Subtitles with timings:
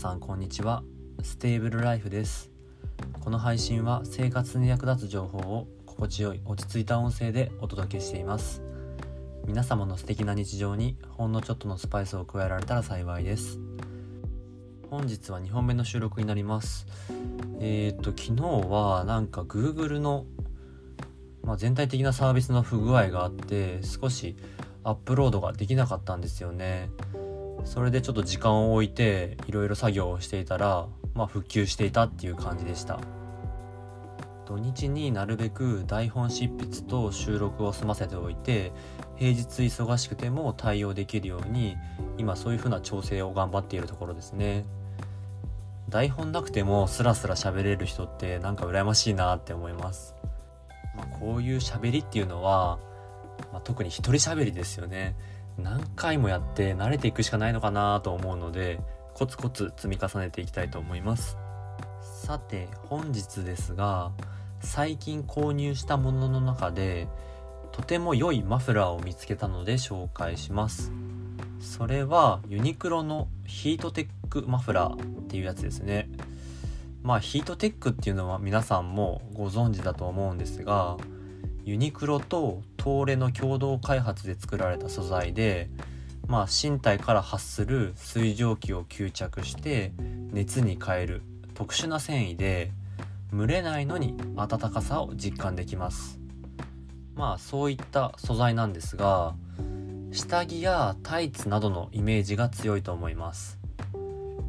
[0.00, 0.82] さんこんにちは。
[1.22, 2.50] ステーブルライフです。
[3.20, 8.62] この配信は生活に役立つ情報を心地よい落ち着いた音声でお届けしています。
[9.46, 13.58] 皆様の素敵な日常にほんのちょっとのスパイスを加えられたら幸いです。
[14.88, 16.86] 本日は2本目の収録になります。
[17.60, 20.24] えっ、と昨日はなんか Google の、
[21.42, 24.34] まあ、全体的なサービスの不具合があって少し
[24.82, 26.88] アップロードができなかったんですよね。
[27.64, 33.00] それでちょっと時間を置いていろいろ作業をしていたらまあ復旧していたっていう感じでした。
[34.46, 38.72] 土日になるべく台本執筆と収録を済ませておいて
[39.14, 41.76] 平日忙しくても対応できるように
[42.18, 44.64] 今そういう風な調整を頑張っているところですね。
[45.88, 50.14] 台本なくてもスラスラ喋れる人ってなんか羨ましいなって思います、
[50.96, 52.78] まあ、こういう喋りっていうのは、
[53.52, 55.16] まあ、特に一人喋りですよね。
[55.60, 58.80] 何回もやって慣れていくしかないのかなと思うので
[59.14, 61.36] コツコツ積み重ねていきたいと思います。
[62.24, 64.12] さて本日ですが
[64.60, 67.08] 最近購入したものの中で
[67.72, 70.92] とても良いマフラーを見つけたので紹介します。
[71.60, 76.08] それはユニクロのヒートテックマフラーっていうやつですね。
[77.02, 80.96] まあヒートテックっていうのは皆さんもご存知だと思うんですが
[81.70, 85.70] ユニクロと東レの共同開発で作られた素材で、
[86.26, 89.92] まあ、身体から発する水蒸気を吸着して
[90.32, 91.22] 熱に変える
[91.54, 92.72] 特殊な繊維で
[93.32, 96.18] 蒸れないのに暖かさを実感できます。
[97.14, 99.36] まあそういった素材なんですが
[100.10, 103.60] 下着やタイツなどのイメージが強いと思います。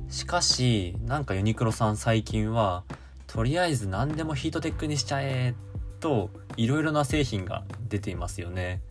[0.10, 2.84] しかしなんかユニクロさん最近は
[3.28, 5.54] とりあえず何でもヒートテックにしちゃえ
[6.02, 8.82] といろいろな製品が出ていますよね。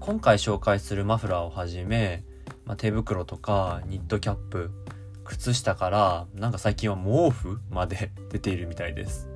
[0.00, 2.24] 今回紹介するマフラーをはじめ、
[2.64, 4.70] まあ、手袋とかニットキャップ
[5.24, 9.28] 靴下からなんか最近は毛布まで出ているみたいです。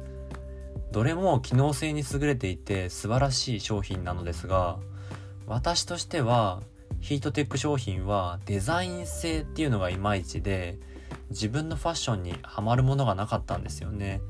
[0.93, 4.79] どれも機能性に優れていて素晴らしい商品なのですが
[5.47, 6.61] 私としては
[7.01, 10.79] ヒートテック商品はデザイン性っていうのがいまいちで
[11.31, 14.21] 自分のファッションにはまるものがなかったんですよね、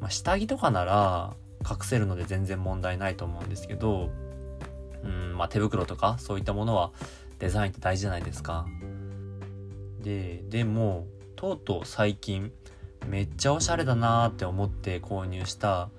[0.00, 1.34] まあ、下着とかなら
[1.68, 4.10] 隠せるので全然問題ないと思うんですけど、
[5.04, 6.92] うんまあ、手袋とかそういったものは
[7.38, 8.66] デザインって大事じゃないですか。
[10.00, 11.06] ででも
[11.36, 12.52] とうとう最近
[13.06, 15.90] めっちゃおしゃれだなーって思って購入した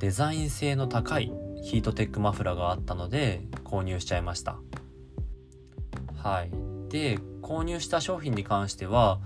[0.00, 4.58] デザイン性の高いヒートテックマフラーがあったので購入しちゃいました。
[6.16, 6.50] はい。
[6.88, 9.20] で購入した商品に関しては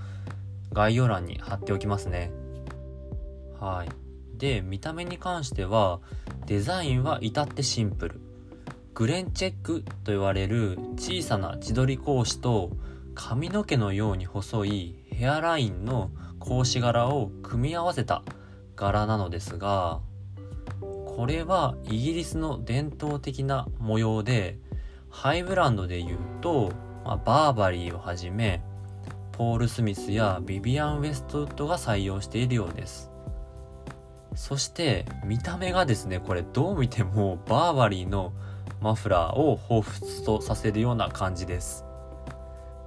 [0.72, 2.30] 概要欄に貼っておきますね。
[3.60, 4.07] はい。
[4.38, 6.00] で見た目に関しては
[6.46, 8.20] デザインは至ってシンプル。
[8.94, 12.70] グレンチェックと言われる小さな自撮り格子と
[13.14, 16.10] 髪の毛のように細いヘアラインの
[16.40, 18.24] 格子柄を組み合わせた
[18.74, 20.00] 柄なのですが
[20.80, 24.58] これはイギリスの伝統的な模様で
[25.10, 26.72] ハイブランドで言うと、
[27.04, 28.62] まあ、バーバリーをはじめ
[29.30, 33.12] ポール・スミスやビビアン・ウェストウッドが採用しているようです。
[34.38, 38.32] そして見た目がですねこれどう見てもバーバリーの
[38.80, 41.84] マフラーを彷彿とさせるような感じです。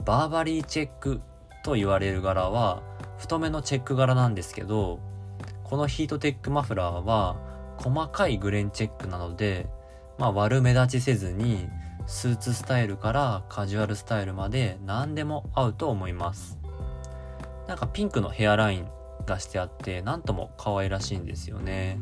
[0.06, 1.19] バーバリーチェック
[1.66, 2.81] と言われる柄は
[3.17, 5.01] 太めのチェック柄なんですけど
[5.66, 7.35] このヒートテックマフラーは
[7.78, 9.67] 細かいグレンチェックなので、
[10.17, 11.67] まあ、悪目立ちせずに
[12.07, 16.57] スーツスタイルからカジュアルスタイルまで何でも合うと思います。
[17.67, 18.88] なんかピンクのヘアライン
[19.26, 22.00] がしてあって何とも可愛らしいんですよね。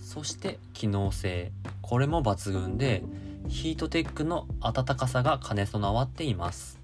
[0.00, 1.52] そして機能性。
[1.82, 3.02] これも抜群で
[3.48, 6.78] ヒートテックの暖かさが兼ね備わっています。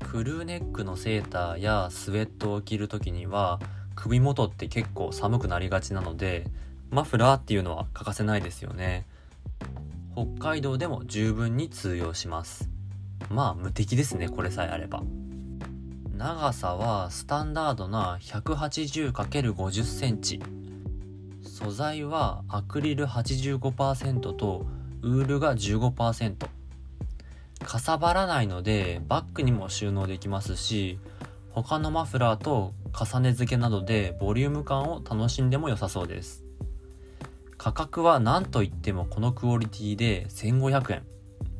[0.00, 3.60] クルーネックのセーターやスウェットを着る時には
[3.94, 6.46] 首元って結構寒くなりがちなので
[6.90, 9.06] マフラーっていうのは欠かせないですよね。
[10.14, 12.68] 北海道でも十分に通用します。
[13.30, 15.02] まあ無敵ですねこれさえあれば。
[16.22, 20.40] 長さはスタンダードな 180×50 センチ。
[21.42, 24.64] 素材はアクリル85%と
[25.02, 26.46] ウールが15%
[27.64, 31.00] かさばらないのでバッグにも収納できますし
[31.50, 36.44] 他のマフラーと重ね付けなどでボリューム感を楽しんでも良さそうです。
[37.58, 41.02] 価格は何といってもこのクオリティで1500円。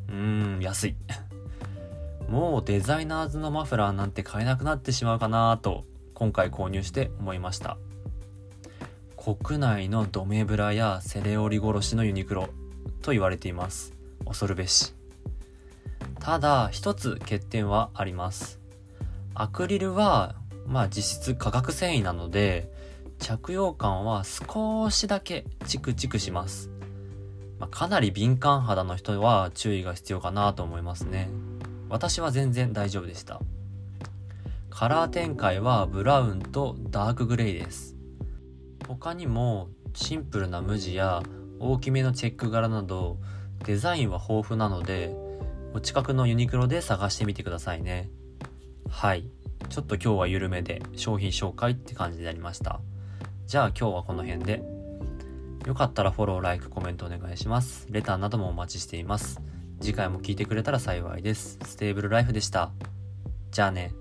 [0.08, 0.94] うーん安い。
[2.32, 5.84] もうデザイナーズのマフラーなんて買えなくなってしまうかなと
[6.14, 7.76] 今回購入して思いました。
[9.18, 12.48] 国内のドメブラやセレオリ殺しのユニクロ
[13.02, 13.92] と言われています。
[14.24, 14.94] 恐るべし。
[16.20, 18.60] ただ一つ欠点はあります。
[19.34, 20.34] アクリルは
[20.66, 22.72] まあ実質化学繊維なので
[23.18, 26.70] 着用感は少しだけチクチクします、
[27.58, 31.28] ま、かなり敏感肌の人は注意が必要かなと思いますね。
[31.92, 33.38] 私は全然大丈夫でした。
[34.70, 37.96] カラー展開はブラウンとダークグレイです。
[38.88, 41.22] 他にもシンプルな無地や
[41.60, 43.18] 大きめのチェック柄など
[43.66, 45.14] デザインは豊富なので
[45.74, 48.08] お近くのユニクロで探してみてくださいね。
[48.88, 49.28] はい。
[49.68, 52.80] ちょっと今日は緩めで商品紹介って感じになりました。
[53.46, 54.62] じゃあ今日はこの辺で。
[55.66, 57.86] よかったらフォロー、ライク、コメントお願いします。
[57.90, 59.42] レターなどもお待ちしています。
[59.82, 61.58] 次回も聞いてくれたら幸いです。
[61.64, 62.70] ステーブルライフでした。
[63.50, 63.92] じゃあね。